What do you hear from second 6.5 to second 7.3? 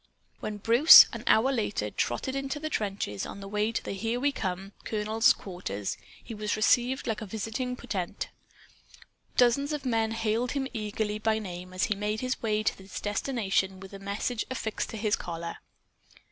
received like a